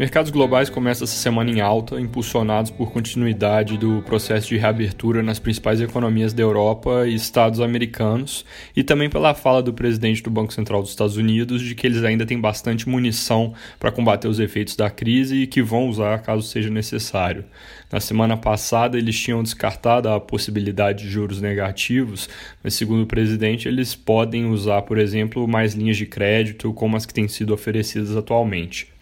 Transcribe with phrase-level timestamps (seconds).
[0.00, 5.38] Mercados globais começam essa semana em alta, impulsionados por continuidade do processo de reabertura nas
[5.38, 10.54] principais economias da Europa e Estados americanos, e também pela fala do presidente do Banco
[10.54, 14.74] Central dos Estados Unidos de que eles ainda têm bastante munição para combater os efeitos
[14.74, 17.44] da crise e que vão usar caso seja necessário.
[17.92, 22.26] Na semana passada, eles tinham descartado a possibilidade de juros negativos,
[22.64, 27.04] mas, segundo o presidente, eles podem usar, por exemplo, mais linhas de crédito, como as
[27.04, 28.98] que têm sido oferecidas atualmente.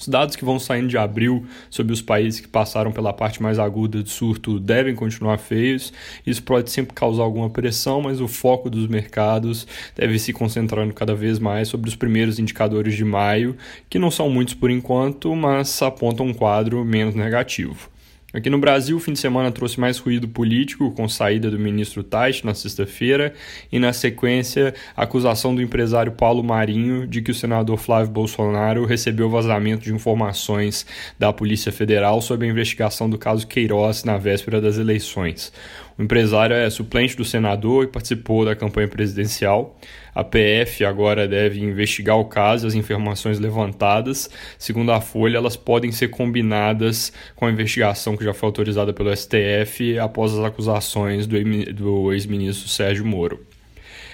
[0.00, 3.58] Os dados que vão saindo de abril sobre os países que passaram pela parte mais
[3.58, 5.92] aguda do surto devem continuar feios.
[6.26, 11.14] Isso pode sempre causar alguma pressão, mas o foco dos mercados deve se concentrando cada
[11.14, 13.54] vez mais sobre os primeiros indicadores de maio,
[13.90, 17.90] que não são muitos por enquanto, mas apontam um quadro menos negativo.
[18.32, 22.04] Aqui no Brasil, o fim de semana trouxe mais ruído político, com saída do ministro
[22.04, 23.34] Tait na sexta-feira,
[23.72, 28.84] e na sequência, a acusação do empresário Paulo Marinho de que o senador Flávio Bolsonaro
[28.84, 30.86] recebeu vazamento de informações
[31.18, 35.52] da Polícia Federal sobre a investigação do caso Queiroz na véspera das eleições.
[36.00, 39.78] O empresário é suplente do senador e participou da campanha presidencial.
[40.14, 44.30] A PF agora deve investigar o caso e as informações levantadas.
[44.58, 49.14] Segundo a Folha, elas podem ser combinadas com a investigação que já foi autorizada pelo
[49.14, 53.44] STF após as acusações do ex-ministro Sérgio Moro.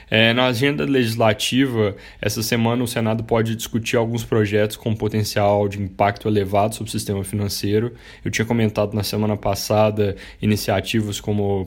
[0.09, 5.83] É, na agenda legislativa, essa semana o Senado pode discutir alguns projetos com potencial de
[5.83, 7.93] impacto elevado sobre o sistema financeiro.
[8.25, 11.67] Eu tinha comentado na semana passada iniciativas como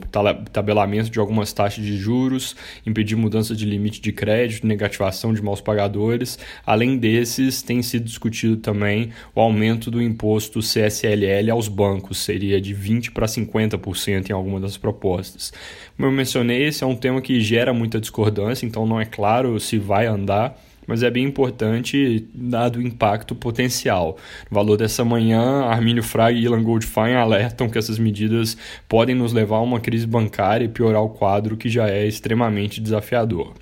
[0.53, 5.59] tabelamento de algumas taxas de juros, impedir mudança de limite de crédito, negativação de maus
[5.59, 6.39] pagadores.
[6.65, 12.73] Além desses, tem sido discutido também o aumento do imposto CSLL aos bancos, seria de
[12.73, 15.51] 20% para 50% em alguma das propostas.
[15.97, 19.05] Como eu mencionei, esse é um tema que gera muita discordância discordância, então não é
[19.05, 24.17] claro se vai andar, mas é bem importante dado o impacto potencial.
[24.49, 28.57] No valor dessa manhã, Armínio Fraga e Ilan Goldfein alertam que essas medidas
[28.87, 32.81] podem nos levar a uma crise bancária e piorar o quadro que já é extremamente
[32.81, 33.53] desafiador.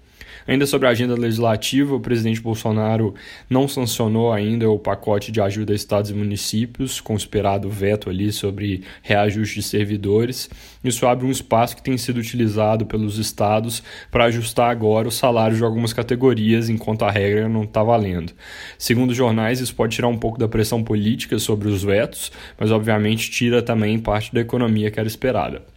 [0.46, 3.14] Ainda sobre a agenda legislativa, o presidente Bolsonaro
[3.50, 8.10] não sancionou ainda o pacote de ajuda a estados e municípios, com o esperado veto
[8.10, 10.50] ali sobre reajuste de servidores.
[10.84, 13.82] Isso abre um espaço que tem sido utilizado pelos estados
[14.12, 18.34] para ajustar agora os salários de algumas categorias, enquanto a regra não está valendo.
[18.78, 22.72] Segundo os jornais, isso pode tirar um pouco da pressão política sobre os vetos, mas
[22.72, 25.77] obviamente tira também parte da economia que era esperada.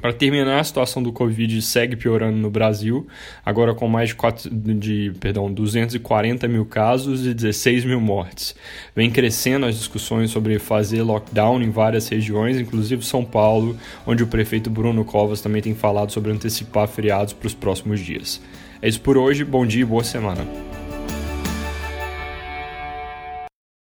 [0.00, 3.06] Para terminar, a situação do Covid segue piorando no Brasil,
[3.44, 8.54] agora com mais de, 4, de perdão, 240 mil casos e 16 mil mortes.
[8.94, 13.76] Vem crescendo as discussões sobre fazer lockdown em várias regiões, inclusive São Paulo,
[14.06, 18.40] onde o prefeito Bruno Covas também tem falado sobre antecipar feriados para os próximos dias.
[18.80, 20.67] É isso por hoje, bom dia e boa semana.